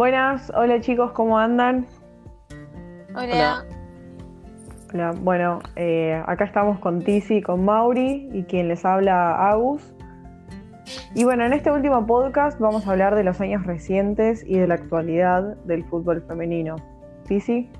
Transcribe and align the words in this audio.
Buenas, 0.00 0.50
hola 0.56 0.80
chicos, 0.80 1.12
¿cómo 1.12 1.38
andan? 1.38 1.86
Hola. 3.14 3.66
Hola, 4.94 5.12
bueno, 5.20 5.58
eh, 5.76 6.22
acá 6.26 6.44
estamos 6.44 6.78
con 6.78 7.02
Tizi, 7.02 7.42
con 7.42 7.66
Mauri 7.66 8.30
y 8.32 8.44
quien 8.44 8.68
les 8.68 8.82
habla 8.86 9.50
Agus. 9.50 9.94
Y 11.14 11.24
bueno, 11.24 11.44
en 11.44 11.52
este 11.52 11.70
último 11.70 12.06
podcast 12.06 12.58
vamos 12.58 12.86
a 12.86 12.92
hablar 12.92 13.14
de 13.14 13.24
los 13.24 13.42
años 13.42 13.66
recientes 13.66 14.42
y 14.46 14.58
de 14.58 14.68
la 14.68 14.76
actualidad 14.76 15.58
del 15.64 15.84
fútbol 15.84 16.22
femenino. 16.26 16.76
Tizi. 17.28 17.70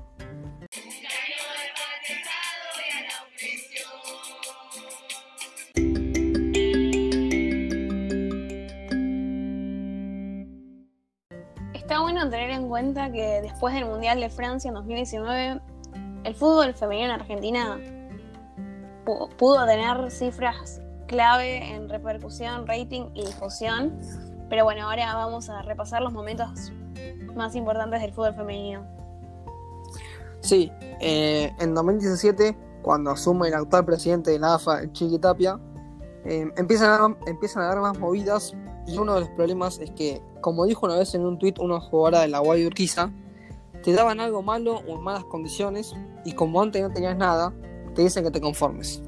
Que 12.81 13.39
después 13.43 13.73
del 13.75 13.85
Mundial 13.85 14.19
de 14.19 14.29
Francia 14.29 14.69
en 14.69 14.73
2019, 14.73 15.61
el 16.23 16.35
fútbol 16.35 16.73
femenino 16.73 17.13
en 17.13 17.21
Argentina 17.21 17.79
pu- 19.05 19.29
pudo 19.37 19.65
tener 19.65 20.09
cifras 20.09 20.81
clave 21.07 21.73
en 21.75 21.89
repercusión, 21.89 22.65
rating 22.65 23.09
y 23.13 23.25
difusión. 23.25 23.99
Pero 24.49 24.63
bueno, 24.63 24.89
ahora 24.89 25.13
vamos 25.13 25.49
a 25.49 25.61
repasar 25.61 26.01
los 26.01 26.11
momentos 26.11 26.71
más 27.35 27.55
importantes 27.55 28.01
del 28.01 28.13
fútbol 28.13 28.33
femenino. 28.33 28.83
Sí, 30.41 30.71
eh, 30.99 31.53
en 31.59 31.75
2017, 31.75 32.57
cuando 32.81 33.11
asume 33.11 33.49
el 33.49 33.53
actual 33.53 33.85
presidente 33.85 34.31
de 34.31 34.39
la 34.39 34.55
AFA, 34.55 34.91
Chiqui 34.91 35.19
Tapia, 35.19 35.59
eh, 36.25 36.51
empiezan, 36.57 36.89
a, 36.89 37.29
empiezan 37.29 37.61
a 37.63 37.67
haber 37.67 37.79
más 37.81 37.99
movidas 37.99 38.55
y 38.87 38.97
uno 38.97 39.15
de 39.15 39.21
los 39.21 39.29
problemas 39.29 39.79
es 39.79 39.91
que, 39.91 40.21
como 40.41 40.65
dijo 40.65 40.85
una 40.85 40.97
vez 40.97 41.13
en 41.15 41.25
un 41.25 41.37
tuit 41.37 41.59
una 41.59 41.79
jugadora 41.79 42.21
de 42.21 42.27
la 42.27 42.39
Guay 42.39 42.65
Urquiza, 42.65 43.11
te 43.83 43.93
daban 43.93 44.19
algo 44.19 44.41
malo 44.41 44.81
o 44.87 44.95
en 44.95 45.01
malas 45.01 45.23
condiciones 45.25 45.93
y 46.25 46.33
como 46.33 46.61
antes 46.61 46.81
no 46.81 46.91
tenías 46.91 47.17
nada, 47.17 47.53
te 47.95 48.03
dicen 48.03 48.23
que 48.23 48.31
te 48.31 48.41
conformes. 48.41 49.01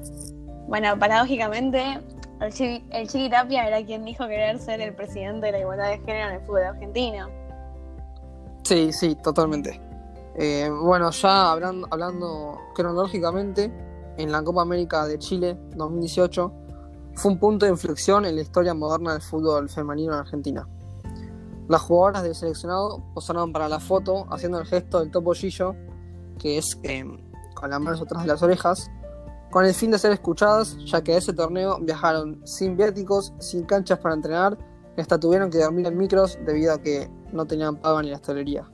Bueno, 0.68 0.98
paradójicamente, 0.98 2.00
el 2.40 2.52
Chiqui, 2.52 2.84
el 2.90 3.08
Chiqui 3.08 3.30
Tapia 3.30 3.66
era 3.66 3.84
quien 3.84 4.04
dijo 4.04 4.26
querer 4.26 4.58
ser 4.58 4.80
el 4.80 4.94
presidente 4.94 5.46
de 5.46 5.52
la 5.52 5.60
igualdad 5.60 5.90
de 5.90 5.98
género 5.98 6.28
en 6.28 6.34
el 6.34 6.40
fútbol 6.40 6.62
argentino. 6.64 7.28
Sí, 8.64 8.92
sí, 8.92 9.14
totalmente. 9.16 9.80
Eh, 10.36 10.70
bueno, 10.82 11.10
ya 11.10 11.52
hablando, 11.52 11.86
hablando 11.90 12.58
cronológicamente, 12.74 13.70
en 14.16 14.32
la 14.32 14.42
Copa 14.42 14.62
América 14.62 15.06
de 15.06 15.18
Chile 15.18 15.56
2018 15.76 16.52
fue 17.16 17.32
un 17.32 17.38
punto 17.38 17.66
de 17.66 17.72
inflexión 17.72 18.24
en 18.24 18.36
la 18.36 18.42
historia 18.42 18.74
moderna 18.74 19.12
del 19.12 19.22
fútbol 19.22 19.68
femenino 19.68 20.12
en 20.12 20.18
Argentina. 20.20 20.68
Las 21.68 21.80
jugadoras 21.82 22.22
del 22.22 22.34
seleccionado 22.34 23.02
posaron 23.14 23.52
para 23.52 23.68
la 23.68 23.80
foto 23.80 24.26
haciendo 24.30 24.58
el 24.58 24.66
gesto 24.66 25.00
del 25.00 25.10
topollillo, 25.10 25.74
que 26.38 26.58
es 26.58 26.78
eh, 26.82 27.04
con 27.54 27.70
las 27.70 27.80
manos 27.80 28.02
atrás 28.02 28.22
de 28.22 28.28
las 28.28 28.42
orejas, 28.42 28.90
con 29.50 29.64
el 29.64 29.72
fin 29.72 29.90
de 29.90 29.98
ser 29.98 30.12
escuchadas, 30.12 30.76
ya 30.84 31.02
que 31.02 31.14
a 31.14 31.18
ese 31.18 31.32
torneo 31.32 31.78
viajaron 31.80 32.42
sin 32.44 32.76
viáticos, 32.76 33.32
sin 33.38 33.64
canchas 33.64 33.98
para 34.00 34.14
entrenar, 34.14 34.58
hasta 34.98 35.18
tuvieron 35.18 35.50
que 35.50 35.58
dormir 35.58 35.86
en 35.86 35.96
micros 35.96 36.38
debido 36.44 36.74
a 36.74 36.78
que 36.78 37.08
no 37.32 37.46
tenían 37.46 37.76
paga 37.76 38.02
ni 38.02 38.10
la 38.10 38.16
hostelería. 38.16 38.68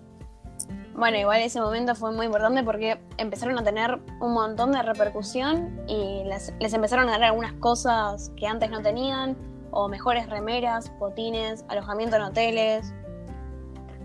Bueno, 1.01 1.17
igual 1.17 1.41
ese 1.41 1.63
momento 1.63 1.95
fue 1.95 2.13
muy 2.13 2.27
importante 2.27 2.63
porque 2.63 3.01
empezaron 3.17 3.59
a 3.59 3.65
tener 3.65 3.99
un 4.21 4.35
montón 4.35 4.73
de 4.73 4.83
repercusión 4.83 5.81
y 5.87 6.25
les, 6.25 6.53
les 6.61 6.75
empezaron 6.75 7.09
a 7.09 7.13
dar 7.13 7.23
algunas 7.23 7.55
cosas 7.55 8.31
que 8.37 8.47
antes 8.47 8.71
no 8.71 8.83
tenían, 8.83 9.35
o 9.71 9.89
mejores 9.89 10.29
remeras, 10.29 10.93
botines, 10.99 11.65
alojamiento 11.69 12.17
en 12.17 12.23
hoteles. 12.23 12.93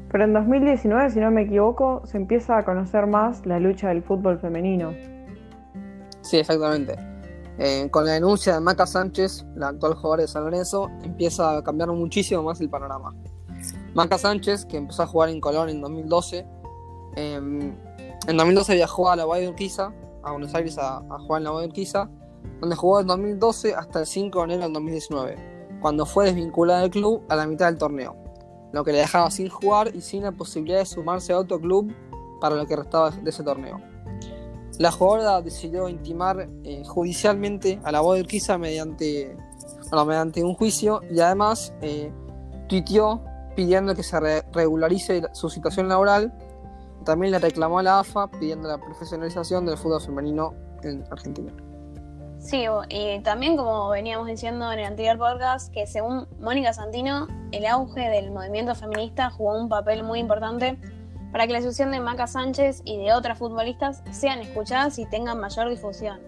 Pero 0.09 0.23
en 0.23 0.31
2019, 0.31 1.09
si 1.09 1.19
no 1.19 1.31
me 1.31 1.41
equivoco, 1.41 2.01
se 2.05 2.15
empieza 2.15 2.59
a 2.59 2.63
conocer 2.63 3.07
más 3.07 3.45
la 3.45 3.59
lucha 3.59 3.89
del 3.89 4.01
fútbol 4.01 4.39
femenino. 4.39 4.93
Sí, 6.21 6.37
exactamente. 6.37 6.95
Eh, 7.57 7.89
con 7.91 8.05
la 8.05 8.13
denuncia 8.13 8.53
de 8.53 8.61
Maca 8.61 8.85
Sánchez, 8.85 9.45
la 9.57 9.67
actual 9.67 9.95
jugadora 9.95 10.21
de 10.21 10.29
San 10.29 10.45
Lorenzo, 10.45 10.89
empieza 11.03 11.57
a 11.57 11.61
cambiar 11.61 11.89
muchísimo 11.89 12.41
más 12.41 12.61
el 12.61 12.69
panorama. 12.69 13.13
Maca 13.93 14.17
Sánchez, 14.17 14.65
que 14.65 14.77
empezó 14.77 15.03
a 15.03 15.07
jugar 15.07 15.27
en 15.27 15.41
Colón 15.41 15.67
en 15.67 15.81
2012, 15.81 16.37
eh, 16.37 16.45
en 17.15 17.75
2012 18.37 18.75
viajó 18.75 19.09
a 19.09 19.15
la 19.15 19.23
Guay 19.23 19.41
de 19.43 19.49
Urquiza, 19.49 19.91
a 20.23 20.31
Buenos 20.31 20.53
Aires 20.55 20.77
a, 20.77 20.97
a 20.97 21.19
jugar 21.19 21.39
en 21.39 21.43
la 21.45 21.49
Guay 21.51 21.63
de 21.63 21.67
Urquiza, 21.69 22.09
donde 22.61 22.75
jugó 22.75 22.99
en 23.01 23.07
2012 23.07 23.75
hasta 23.75 23.99
el 23.99 24.05
5 24.05 24.39
de 24.39 24.43
enero 24.45 24.63
del 24.63 24.73
2019, 24.73 25.77
cuando 25.81 26.05
fue 26.05 26.25
desvinculada 26.25 26.81
del 26.81 26.89
club 26.91 27.21
a 27.29 27.35
la 27.35 27.45
mitad 27.45 27.67
del 27.67 27.77
torneo, 27.77 28.15
lo 28.71 28.83
que 28.83 28.91
le 28.91 28.99
dejaba 28.99 29.29
sin 29.31 29.49
jugar 29.49 29.95
y 29.95 30.01
sin 30.01 30.23
la 30.23 30.31
posibilidad 30.31 30.79
de 30.79 30.85
sumarse 30.85 31.33
a 31.33 31.39
otro 31.39 31.59
club 31.59 31.93
para 32.41 32.55
lo 32.55 32.65
que 32.65 32.75
restaba 32.75 33.11
de 33.11 33.29
ese 33.29 33.43
torneo. 33.43 33.79
La 34.79 34.91
jugadora 34.91 35.41
decidió 35.41 35.87
intimar 35.87 36.49
eh, 36.63 36.83
judicialmente 36.85 37.79
a 37.83 37.91
la 37.91 38.01
voz 38.01 38.15
de 38.15 38.21
Urquiza 38.23 38.57
mediante, 38.57 39.37
bueno, 39.89 40.05
mediante 40.05 40.43
un 40.43 40.53
juicio 40.53 41.01
y 41.09 41.19
además 41.21 41.73
eh, 41.81 42.11
tuiteó 42.67 43.21
pidiendo 43.55 43.95
que 43.95 44.03
se 44.03 44.19
re- 44.19 44.43
regularice 44.51 45.21
la- 45.21 45.33
su 45.33 45.49
situación 45.49 45.87
laboral. 45.87 46.33
También 47.05 47.31
le 47.31 47.39
reclamó 47.39 47.79
a 47.79 47.83
la 47.83 47.99
AFA 47.99 48.27
pidiendo 48.27 48.67
la 48.67 48.77
profesionalización 48.77 49.65
del 49.65 49.77
fútbol 49.77 50.01
femenino 50.01 50.53
en 50.83 51.03
Argentina. 51.11 51.53
Sí, 52.39 52.65
y 52.89 53.19
también 53.21 53.57
como 53.57 53.89
veníamos 53.89 54.27
diciendo 54.27 54.71
en 54.71 54.79
el 54.79 54.85
anterior 54.85 55.17
podcast, 55.17 55.73
que 55.73 55.87
según 55.87 56.27
Mónica 56.39 56.73
Santino, 56.73 57.27
el 57.51 57.65
auge 57.65 58.09
del 58.09 58.31
movimiento 58.31 58.75
feminista 58.75 59.29
jugó 59.29 59.59
un 59.59 59.69
papel 59.69 60.03
muy 60.03 60.19
importante 60.19 60.79
para 61.31 61.47
que 61.47 61.53
la 61.53 61.59
situación 61.59 61.91
de 61.91 61.99
Maca 61.99 62.27
Sánchez 62.27 62.81
y 62.85 62.97
de 62.97 63.13
otras 63.13 63.37
futbolistas 63.37 64.03
sean 64.11 64.39
escuchadas 64.39 64.99
y 64.99 65.05
tengan 65.05 65.39
mayor 65.39 65.69
difusión. 65.69 66.19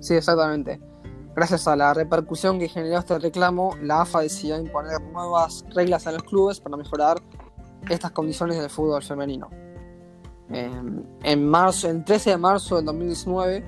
Sí, 0.00 0.14
exactamente. 0.14 0.80
Gracias 1.34 1.66
a 1.68 1.76
la 1.76 1.94
repercusión 1.94 2.58
que 2.58 2.68
generó 2.68 2.98
este 2.98 3.18
reclamo, 3.18 3.76
la 3.82 4.02
AFA 4.02 4.20
decidió 4.20 4.58
imponer 4.58 5.00
nuevas 5.00 5.64
reglas 5.74 6.06
a 6.06 6.12
los 6.12 6.22
clubes 6.24 6.60
para 6.60 6.76
mejorar 6.76 7.18
estas 7.90 8.12
condiciones 8.12 8.58
del 8.58 8.70
fútbol 8.70 9.02
femenino. 9.02 9.50
Eh, 10.50 10.70
en 11.22 11.48
marzo, 11.48 11.88
el 11.88 12.04
13 12.04 12.30
de 12.30 12.36
marzo 12.38 12.76
del 12.76 12.84
2019, 12.86 13.64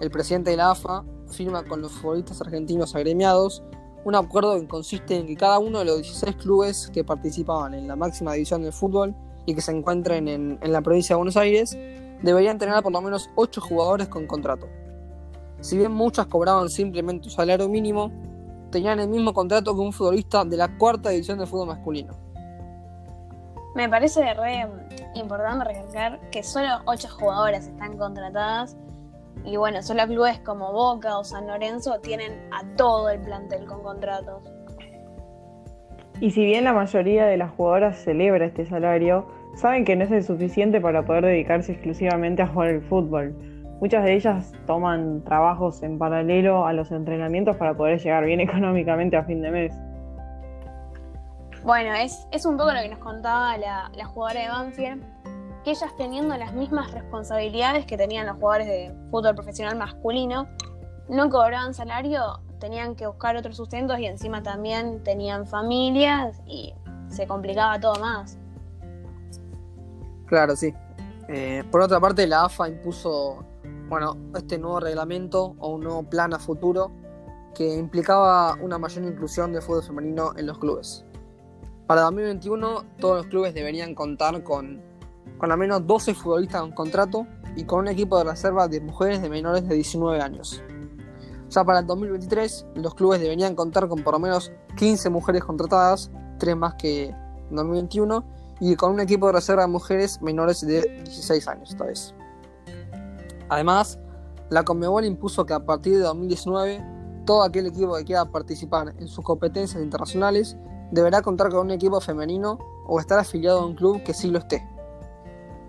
el 0.00 0.10
presidente 0.10 0.50
de 0.50 0.56
la 0.56 0.70
AFA 0.70 1.04
firma 1.28 1.64
con 1.64 1.80
los 1.80 1.92
futbolistas 1.92 2.40
argentinos 2.40 2.94
agremiados 2.94 3.62
un 4.04 4.14
acuerdo 4.14 4.60
que 4.60 4.68
consiste 4.68 5.16
en 5.16 5.26
que 5.26 5.34
cada 5.34 5.58
uno 5.58 5.78
de 5.78 5.86
los 5.86 5.96
16 5.96 6.36
clubes 6.36 6.90
que 6.92 7.04
participaban 7.04 7.72
en 7.72 7.88
la 7.88 7.96
máxima 7.96 8.34
división 8.34 8.62
del 8.62 8.72
fútbol 8.72 9.14
y 9.46 9.54
que 9.54 9.62
se 9.62 9.72
encuentren 9.72 10.28
en, 10.28 10.58
en 10.60 10.72
la 10.72 10.82
provincia 10.82 11.14
de 11.14 11.18
Buenos 11.18 11.38
Aires 11.38 11.76
deberían 12.22 12.58
tener 12.58 12.82
por 12.82 12.92
lo 12.92 13.00
menos 13.00 13.30
8 13.34 13.62
jugadores 13.62 14.08
con 14.08 14.26
contrato. 14.26 14.68
Si 15.60 15.78
bien 15.78 15.92
muchas 15.92 16.26
cobraban 16.26 16.68
simplemente 16.68 17.28
un 17.28 17.34
salario 17.34 17.66
mínimo, 17.68 18.12
tenían 18.70 19.00
el 19.00 19.08
mismo 19.08 19.32
contrato 19.32 19.74
que 19.74 19.80
un 19.80 19.92
futbolista 19.92 20.44
de 20.44 20.58
la 20.58 20.76
cuarta 20.76 21.08
división 21.08 21.38
del 21.38 21.46
fútbol 21.46 21.68
masculino. 21.68 22.23
Me 23.74 23.88
parece 23.88 24.34
re 24.34 24.66
importante 25.14 25.64
recalcar 25.64 26.20
que 26.30 26.42
solo 26.42 26.68
ocho 26.86 27.08
jugadoras 27.08 27.66
están 27.66 27.96
contratadas 27.96 28.76
y 29.44 29.56
bueno, 29.56 29.82
solo 29.82 30.06
clubes 30.06 30.38
como 30.38 30.72
Boca 30.72 31.18
o 31.18 31.24
San 31.24 31.46
Lorenzo 31.46 31.98
tienen 32.00 32.32
a 32.52 32.64
todo 32.76 33.10
el 33.10 33.20
plantel 33.20 33.66
con 33.66 33.82
contratos. 33.82 34.42
Y 36.20 36.30
si 36.30 36.44
bien 36.44 36.64
la 36.64 36.72
mayoría 36.72 37.26
de 37.26 37.36
las 37.36 37.50
jugadoras 37.50 37.98
celebra 37.98 38.46
este 38.46 38.64
salario, 38.64 39.26
saben 39.56 39.84
que 39.84 39.96
no 39.96 40.04
es 40.04 40.12
el 40.12 40.22
suficiente 40.22 40.80
para 40.80 41.04
poder 41.04 41.24
dedicarse 41.24 41.72
exclusivamente 41.72 42.42
a 42.42 42.46
jugar 42.46 42.68
el 42.68 42.82
fútbol. 42.82 43.34
Muchas 43.80 44.04
de 44.04 44.14
ellas 44.14 44.52
toman 44.66 45.24
trabajos 45.24 45.82
en 45.82 45.98
paralelo 45.98 46.64
a 46.64 46.72
los 46.72 46.92
entrenamientos 46.92 47.56
para 47.56 47.74
poder 47.74 47.98
llegar 47.98 48.24
bien 48.24 48.40
económicamente 48.40 49.16
a 49.16 49.24
fin 49.24 49.42
de 49.42 49.50
mes. 49.50 49.74
Bueno, 51.64 51.94
es, 51.94 52.26
es 52.30 52.44
un 52.44 52.56
poco 52.56 52.72
lo 52.72 52.80
que 52.80 52.90
nos 52.90 52.98
contaba 52.98 53.56
la, 53.56 53.90
la 53.94 54.04
jugadora 54.04 54.42
de 54.42 54.48
Banfield, 54.48 55.02
que 55.64 55.70
ellas 55.70 55.96
teniendo 55.96 56.36
las 56.36 56.52
mismas 56.52 56.90
responsabilidades 56.92 57.86
que 57.86 57.96
tenían 57.96 58.26
los 58.26 58.36
jugadores 58.36 58.66
de 58.66 58.94
fútbol 59.10 59.34
profesional 59.34 59.76
masculino, 59.76 60.46
no 61.08 61.30
cobraban 61.30 61.72
salario, 61.72 62.40
tenían 62.60 62.94
que 62.94 63.06
buscar 63.06 63.36
otros 63.36 63.56
sustentos 63.56 63.98
y 63.98 64.06
encima 64.06 64.42
también 64.42 65.02
tenían 65.02 65.46
familias 65.46 66.42
y 66.46 66.74
se 67.08 67.26
complicaba 67.26 67.80
todo 67.80 67.94
más. 67.98 68.38
Claro, 70.26 70.56
sí. 70.56 70.74
Eh, 71.28 71.64
por 71.70 71.80
otra 71.80 71.98
parte, 71.98 72.26
la 72.26 72.44
AFA 72.44 72.68
impuso 72.68 73.44
bueno, 73.88 74.16
este 74.34 74.58
nuevo 74.58 74.80
reglamento 74.80 75.54
o 75.58 75.74
un 75.74 75.82
nuevo 75.82 76.02
plan 76.02 76.34
a 76.34 76.38
futuro 76.38 76.90
que 77.54 77.76
implicaba 77.76 78.54
una 78.60 78.78
mayor 78.78 79.04
inclusión 79.04 79.52
del 79.52 79.62
fútbol 79.62 79.82
femenino 79.82 80.32
en 80.36 80.46
los 80.46 80.58
clubes. 80.58 81.04
Para 81.86 82.02
2021, 82.02 82.84
todos 82.98 83.16
los 83.18 83.26
clubes 83.26 83.52
deberían 83.52 83.94
contar 83.94 84.42
con, 84.42 84.80
con 85.36 85.52
al 85.52 85.58
menos 85.58 85.86
12 85.86 86.14
futbolistas 86.14 86.62
con 86.62 86.72
contrato 86.72 87.26
y 87.56 87.64
con 87.64 87.80
un 87.80 87.88
equipo 87.88 88.16
de 88.16 88.24
reserva 88.24 88.68
de 88.68 88.80
mujeres 88.80 89.20
de 89.20 89.28
menores 89.28 89.68
de 89.68 89.74
19 89.74 90.20
años. 90.20 90.62
Ya 91.50 91.62
para 91.62 91.80
el 91.80 91.86
2023, 91.86 92.66
los 92.76 92.94
clubes 92.94 93.20
deberían 93.20 93.54
contar 93.54 93.86
con 93.86 94.02
por 94.02 94.14
lo 94.14 94.18
menos 94.18 94.50
15 94.76 95.10
mujeres 95.10 95.44
contratadas, 95.44 96.10
tres 96.38 96.56
más 96.56 96.74
que, 96.74 97.08
en 97.50 97.56
2021 97.56 98.24
y 98.60 98.76
con 98.76 98.92
un 98.92 99.00
equipo 99.00 99.26
de 99.26 99.34
reserva 99.34 99.62
de 99.62 99.68
mujeres 99.68 100.22
menores 100.22 100.66
de 100.66 100.80
16 101.04 101.48
años 101.48 101.70
esta 101.70 101.84
vez. 101.84 102.14
Además, 103.50 103.98
la 104.48 104.64
Conmebol 104.64 105.04
impuso 105.04 105.44
que 105.44 105.52
a 105.52 105.64
partir 105.64 105.94
de 105.94 106.00
2019 106.00 106.82
todo 107.26 107.42
aquel 107.42 107.66
equipo 107.66 107.94
que 107.96 108.04
quiera 108.04 108.24
participar 108.24 108.94
en 108.98 109.06
sus 109.06 109.24
competencias 109.24 109.82
internacionales 109.82 110.56
deberá 110.90 111.22
contar 111.22 111.50
con 111.50 111.66
un 111.66 111.70
equipo 111.70 112.00
femenino 112.00 112.58
o 112.86 113.00
estar 113.00 113.18
afiliado 113.18 113.60
a 113.60 113.66
un 113.66 113.74
club 113.74 114.02
que 114.02 114.14
sí 114.14 114.30
lo 114.30 114.38
esté. 114.38 114.66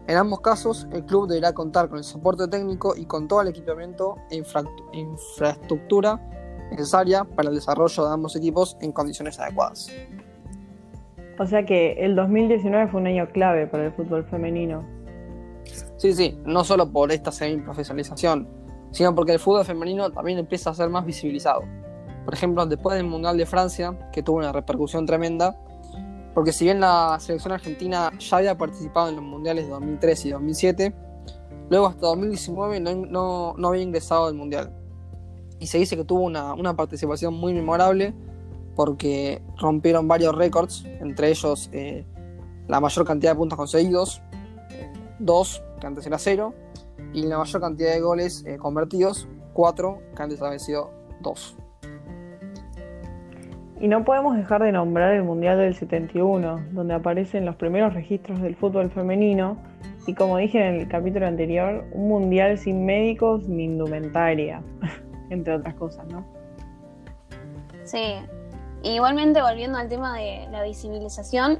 En 0.07 0.17
ambos 0.17 0.41
casos, 0.41 0.87
el 0.91 1.03
club 1.03 1.27
deberá 1.27 1.53
contar 1.53 1.89
con 1.89 1.97
el 1.97 2.03
soporte 2.03 2.47
técnico 2.47 2.95
y 2.95 3.05
con 3.05 3.27
todo 3.27 3.41
el 3.41 3.47
equipamiento 3.47 4.17
e 4.29 4.43
infraestructura 4.93 6.21
necesaria 6.69 7.23
para 7.23 7.49
el 7.49 7.55
desarrollo 7.55 8.05
de 8.05 8.13
ambos 8.13 8.35
equipos 8.35 8.77
en 8.81 8.91
condiciones 8.91 9.39
adecuadas. 9.39 9.91
O 11.39 11.45
sea 11.45 11.65
que 11.65 11.93
el 11.93 12.15
2019 12.15 12.87
fue 12.87 13.01
un 13.01 13.07
año 13.07 13.27
clave 13.31 13.67
para 13.67 13.87
el 13.87 13.93
fútbol 13.93 14.25
femenino. 14.25 14.83
Sí, 15.97 16.13
sí, 16.13 16.39
no 16.45 16.63
solo 16.63 16.91
por 16.91 17.11
esta 17.11 17.31
semi-profesionalización, 17.31 18.47
sino 18.91 19.13
porque 19.15 19.33
el 19.33 19.39
fútbol 19.39 19.65
femenino 19.65 20.11
también 20.11 20.37
empieza 20.37 20.69
a 20.69 20.73
ser 20.73 20.89
más 20.89 21.05
visibilizado. 21.05 21.63
Por 22.25 22.33
ejemplo, 22.33 22.65
después 22.65 22.97
del 22.97 23.05
Mundial 23.05 23.37
de 23.37 23.45
Francia, 23.45 24.09
que 24.11 24.23
tuvo 24.23 24.37
una 24.37 24.51
repercusión 24.51 25.05
tremenda, 25.05 25.55
porque 26.33 26.51
si 26.51 26.65
bien 26.65 26.79
la 26.79 27.17
selección 27.19 27.53
argentina 27.53 28.11
ya 28.19 28.37
había 28.37 28.57
participado 28.57 29.09
en 29.09 29.15
los 29.15 29.23
Mundiales 29.23 29.65
de 29.65 29.71
2003 29.71 30.25
y 30.25 30.31
2007, 30.31 30.93
luego 31.69 31.87
hasta 31.87 32.07
2019 32.07 32.79
no, 32.79 33.55
había 33.63 33.83
ingresado 33.83 34.25
al 34.25 34.33
Mundial. 34.33 34.73
Y 35.59 35.67
se 35.67 35.77
dice 35.77 35.95
que 35.95 36.03
tuvo 36.03 36.23
una, 36.23 36.75
participación 36.75 37.33
muy 37.35 37.53
memorable 37.53 38.13
porque 38.75 39.41
rompieron 39.57 40.07
varios 40.07 40.35
récords, 40.35 40.83
entre 40.99 41.29
ellos 41.29 41.69
eh, 41.71 42.05
la 42.67 42.81
mayor 42.81 43.05
cantidad 43.05 43.31
de 43.31 43.37
puntos 43.37 43.57
conseguidos, 43.57 44.21
dos, 45.19 45.63
que 45.79 45.87
antes 45.87 46.05
era 46.05 46.17
cero, 46.17 46.53
y 47.13 47.23
la 47.23 47.37
mayor 47.37 47.61
cantidad 47.61 47.93
de 47.93 48.01
goles 48.01 48.43
eh, 48.45 48.57
convertidos, 48.57 49.27
cuatro, 49.53 49.99
que 50.15 50.23
antes 50.23 50.41
habían 50.41 50.59
sido 50.59 50.91
dos. 51.21 51.55
Y 53.85 53.87
no 53.87 54.03
podemos 54.03 54.35
dejar 54.35 54.63
de 54.63 54.71
nombrar 54.71 55.13
el 55.13 55.21
Mundial 55.21 55.59
del 55.59 55.75
71, 55.75 56.69
donde 56.71 56.95
aparecen 56.95 57.45
los 57.45 57.55
primeros 57.55 57.93
registros 57.93 58.41
del 58.41 58.55
fútbol 58.55 58.89
femenino 58.89 59.57
y 60.07 60.15
como 60.15 60.37
dije 60.37 60.57
en 60.57 60.73
el 60.77 60.87
capítulo 60.87 61.27
anterior, 61.27 61.85
un 61.91 62.07
mundial 62.07 62.57
sin 62.57 62.83
médicos 62.83 63.47
ni 63.47 63.65
indumentaria, 63.65 64.63
entre 65.29 65.53
otras 65.53 65.75
cosas, 65.75 66.07
¿no? 66.07 66.25
Sí, 67.83 68.15
igualmente 68.81 69.43
volviendo 69.43 69.77
al 69.77 69.87
tema 69.87 70.17
de 70.17 70.47
la 70.49 70.63
visibilización, 70.63 71.59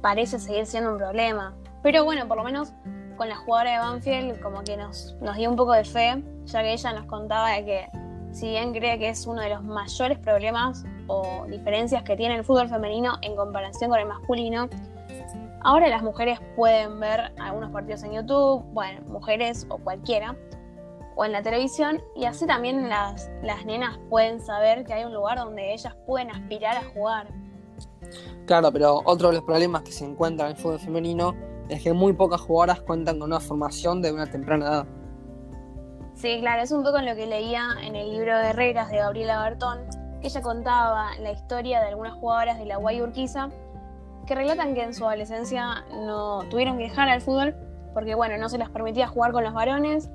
parece 0.00 0.38
seguir 0.38 0.66
siendo 0.66 0.92
un 0.92 0.98
problema. 0.98 1.56
Pero 1.82 2.04
bueno, 2.04 2.28
por 2.28 2.36
lo 2.36 2.44
menos 2.44 2.74
con 3.16 3.28
la 3.28 3.34
jugadora 3.34 3.72
de 3.72 3.78
Banfield 3.78 4.40
como 4.40 4.62
que 4.62 4.76
nos, 4.76 5.16
nos 5.20 5.36
dio 5.36 5.50
un 5.50 5.56
poco 5.56 5.72
de 5.72 5.82
fe, 5.82 6.22
ya 6.44 6.62
que 6.62 6.74
ella 6.74 6.92
nos 6.92 7.06
contaba 7.06 7.50
de 7.56 7.64
que 7.64 7.88
si 8.30 8.50
bien 8.50 8.72
cree 8.72 9.00
que 9.00 9.08
es 9.08 9.26
uno 9.26 9.40
de 9.40 9.48
los 9.48 9.64
mayores 9.64 10.16
problemas 10.20 10.84
o 11.06 11.46
diferencias 11.48 12.02
que 12.02 12.16
tiene 12.16 12.36
el 12.36 12.44
fútbol 12.44 12.68
femenino 12.68 13.18
en 13.22 13.36
comparación 13.36 13.90
con 13.90 14.00
el 14.00 14.06
masculino, 14.06 14.68
ahora 15.62 15.88
las 15.88 16.02
mujeres 16.02 16.40
pueden 16.54 17.00
ver 17.00 17.32
algunos 17.38 17.70
partidos 17.70 18.02
en 18.04 18.12
YouTube, 18.12 18.62
bueno, 18.72 19.00
mujeres 19.08 19.66
o 19.68 19.78
cualquiera, 19.78 20.36
o 21.16 21.24
en 21.24 21.32
la 21.32 21.42
televisión, 21.42 22.02
y 22.14 22.26
así 22.26 22.46
también 22.46 22.88
las, 22.88 23.30
las 23.42 23.64
nenas 23.64 23.98
pueden 24.10 24.40
saber 24.40 24.84
que 24.84 24.92
hay 24.92 25.04
un 25.04 25.14
lugar 25.14 25.38
donde 25.38 25.72
ellas 25.72 25.96
pueden 26.06 26.30
aspirar 26.30 26.76
a 26.76 26.84
jugar. 26.90 27.28
Claro, 28.46 28.70
pero 28.70 29.02
otro 29.04 29.28
de 29.28 29.36
los 29.36 29.44
problemas 29.44 29.82
que 29.82 29.92
se 29.92 30.04
encuentra 30.04 30.46
en 30.46 30.52
el 30.52 30.58
fútbol 30.58 30.78
femenino 30.78 31.34
es 31.68 31.82
que 31.82 31.92
muy 31.92 32.12
pocas 32.12 32.40
jugadoras 32.40 32.80
cuentan 32.82 33.18
con 33.18 33.30
una 33.30 33.40
formación 33.40 34.02
de 34.02 34.12
una 34.12 34.26
temprana 34.26 34.66
edad. 34.66 34.86
Sí, 36.14 36.38
claro, 36.40 36.62
es 36.62 36.70
un 36.70 36.82
poco 36.82 36.98
lo 36.98 37.14
que 37.14 37.26
leía 37.26 37.66
en 37.82 37.96
el 37.96 38.10
libro 38.10 38.38
de 38.38 38.48
Herreras 38.48 38.90
de 38.90 38.98
Gabriela 38.98 39.42
Bertón, 39.42 39.80
ella 40.26 40.42
contaba 40.42 41.10
la 41.20 41.30
historia 41.30 41.80
de 41.80 41.86
algunas 41.86 42.14
jugadoras 42.14 42.58
de 42.58 42.66
la 42.66 42.76
Guay 42.76 43.00
Urquiza 43.00 43.48
que 44.26 44.34
relatan 44.34 44.74
que 44.74 44.82
en 44.82 44.92
su 44.92 45.06
adolescencia 45.06 45.84
no 46.04 46.40
tuvieron 46.50 46.78
que 46.78 46.84
dejar 46.84 47.08
al 47.08 47.20
fútbol 47.20 47.54
porque, 47.94 48.14
bueno, 48.14 48.36
no 48.36 48.48
se 48.48 48.58
les 48.58 48.68
permitía 48.68 49.06
jugar 49.06 49.30
con 49.30 49.44
los 49.44 49.54
varones 49.54 50.10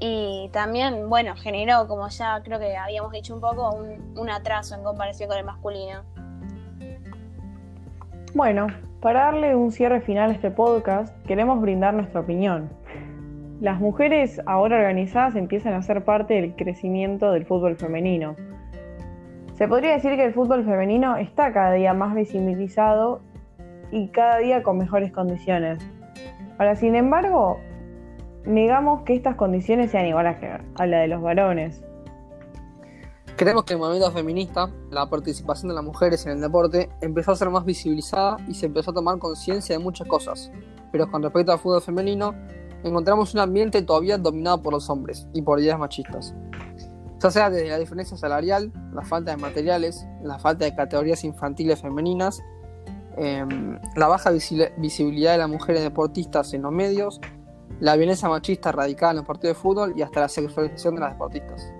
y 0.00 0.50
también, 0.52 1.08
bueno, 1.08 1.34
generó, 1.36 1.86
como 1.86 2.08
ya 2.08 2.42
creo 2.42 2.58
que 2.58 2.76
habíamos 2.76 3.12
dicho 3.12 3.34
un 3.34 3.40
poco, 3.40 3.76
un, 4.16 4.28
atraso 4.28 4.74
en 4.74 4.82
comparación 4.82 5.28
con 5.28 5.38
el 5.38 5.44
masculino. 5.44 6.02
Bueno, 8.34 8.66
para 9.00 9.20
darle 9.20 9.54
un 9.54 9.70
cierre 9.70 10.00
final 10.00 10.30
a 10.30 10.34
este 10.34 10.50
podcast, 10.50 11.16
queremos 11.26 11.60
brindar 11.60 11.94
nuestra 11.94 12.20
opinión. 12.20 12.70
Las 13.60 13.80
mujeres 13.80 14.40
ahora 14.46 14.76
organizadas 14.76 15.34
empiezan 15.36 15.74
a 15.74 15.82
ser 15.82 16.04
parte 16.04 16.34
del 16.34 16.54
crecimiento 16.54 17.32
del 17.32 17.46
fútbol 17.46 17.76
femenino. 17.76 18.36
Se 19.58 19.66
podría 19.66 19.94
decir 19.94 20.14
que 20.14 20.24
el 20.24 20.32
fútbol 20.32 20.64
femenino 20.64 21.16
está 21.16 21.52
cada 21.52 21.72
día 21.72 21.92
más 21.92 22.14
visibilizado 22.14 23.20
y 23.90 24.06
cada 24.10 24.38
día 24.38 24.62
con 24.62 24.78
mejores 24.78 25.10
condiciones. 25.10 25.80
Ahora, 26.58 26.76
sin 26.76 26.94
embargo, 26.94 27.58
negamos 28.44 29.02
que 29.02 29.16
estas 29.16 29.34
condiciones 29.34 29.90
sean 29.90 30.06
iguales 30.06 30.36
a 30.76 30.86
la 30.86 31.00
de 31.00 31.08
los 31.08 31.20
varones. 31.20 31.82
Creemos 33.34 33.64
que 33.64 33.72
el 33.72 33.80
movimiento 33.80 34.12
feminista, 34.12 34.70
la 34.92 35.10
participación 35.10 35.70
de 35.70 35.74
las 35.74 35.84
mujeres 35.84 36.24
en 36.26 36.34
el 36.34 36.40
deporte, 36.40 36.88
empezó 37.00 37.32
a 37.32 37.34
ser 37.34 37.50
más 37.50 37.64
visibilizada 37.64 38.36
y 38.46 38.54
se 38.54 38.66
empezó 38.66 38.92
a 38.92 38.94
tomar 38.94 39.18
conciencia 39.18 39.76
de 39.76 39.82
muchas 39.82 40.06
cosas. 40.06 40.52
Pero 40.92 41.10
con 41.10 41.20
respecto 41.20 41.50
al 41.50 41.58
fútbol 41.58 41.82
femenino, 41.82 42.32
encontramos 42.84 43.34
un 43.34 43.40
ambiente 43.40 43.82
todavía 43.82 44.18
dominado 44.18 44.62
por 44.62 44.72
los 44.72 44.88
hombres 44.88 45.26
y 45.34 45.42
por 45.42 45.58
ideas 45.58 45.80
machistas. 45.80 46.32
Ya 47.20 47.30
sea 47.30 47.50
desde 47.50 47.68
la 47.68 47.78
diferencia 47.78 48.16
salarial, 48.16 48.72
la 48.92 49.02
falta 49.02 49.32
de 49.32 49.36
materiales, 49.36 50.06
la 50.22 50.38
falta 50.38 50.64
de 50.64 50.74
categorías 50.74 51.24
infantiles 51.24 51.80
femeninas, 51.80 52.40
em, 53.16 53.78
la 53.96 54.06
baja 54.06 54.30
visibilidad 54.30 55.32
de 55.32 55.38
las 55.38 55.48
mujeres 55.48 55.82
deportistas 55.82 56.54
en 56.54 56.62
los 56.62 56.72
medios 56.72 57.20
la 57.80 57.96
violencia 57.96 58.28
machista 58.28 58.72
radicada 58.72 59.12
en 59.12 59.16
los 59.18 59.26
partidos 59.26 59.56
de 59.56 59.62
fútbol 59.62 59.94
y 59.96 60.02
hasta 60.02 60.20
la 60.20 60.28
sexualización 60.28 60.94
de 60.96 61.00
las 61.00 61.12
deportistas. 61.12 61.72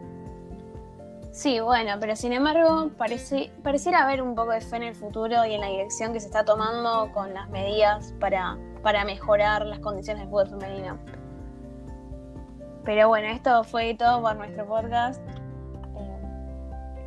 Sí, 1.33 1.61
bueno, 1.61 1.93
pero 2.01 2.17
sin 2.17 2.33
embargo 2.33 2.91
parece, 2.97 3.53
pareciera 3.63 4.05
haber 4.05 4.23
un 4.23 4.35
poco 4.35 4.53
de 4.53 4.61
fe 4.61 4.77
en 4.77 4.83
el 4.85 4.95
futuro 4.95 5.45
y 5.45 5.55
en 5.55 5.61
la 5.61 5.69
dirección 5.69 6.13
que 6.13 6.21
se 6.21 6.27
está 6.27 6.45
tomando 6.45 7.13
con 7.13 7.33
las 7.33 7.49
medidas 7.51 8.13
para, 8.19 8.59
para 8.83 9.05
mejorar 9.05 9.65
las 9.67 9.79
condiciones 9.79 10.23
del 10.23 10.31
fútbol 10.31 10.49
femenino. 10.49 10.99
Pero 12.85 13.09
bueno, 13.09 13.29
esto 13.29 13.63
fue 13.65 13.95
todo 13.95 14.23
por 14.23 14.37
nuestro 14.37 14.67
podcast. 14.67 15.21